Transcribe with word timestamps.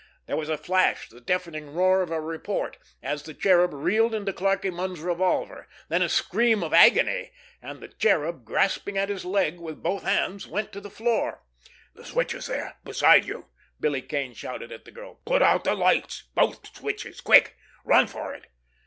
There 0.25 0.35
was 0.35 0.49
a 0.49 0.57
flash, 0.57 1.09
the 1.09 1.21
deafening 1.21 1.73
roar 1.75 2.01
of 2.01 2.09
a 2.09 2.19
report, 2.19 2.79
as 3.03 3.21
the 3.21 3.35
Cherub 3.35 3.71
reeled 3.71 4.15
into 4.15 4.33
Clarkie 4.33 4.73
Munn's 4.73 4.99
revolver; 4.99 5.67
then 5.89 6.01
a 6.01 6.09
scream 6.09 6.63
of 6.63 6.73
agony, 6.73 7.29
and 7.61 7.81
the 7.81 7.87
Cherub, 7.87 8.43
grasping 8.43 8.97
at 8.97 9.09
his 9.09 9.25
leg 9.25 9.59
with 9.59 9.83
both 9.83 10.01
hands, 10.01 10.47
went 10.47 10.71
to 10.71 10.81
the 10.81 10.89
floor. 10.89 11.43
"The 11.93 12.03
switches 12.03 12.47
there—beside 12.47 13.25
you!" 13.25 13.49
Billy 13.79 14.01
Kane 14.01 14.33
shouted 14.33 14.71
at 14.71 14.85
the 14.85 14.91
girl. 14.91 15.19
"Put 15.23 15.43
out 15.43 15.65
the 15.65 15.75
lights—both 15.75 16.77
switches! 16.77 17.21
Quick! 17.21 17.55
Run 17.85 18.07
for 18.07 18.33
it!" 18.33 18.47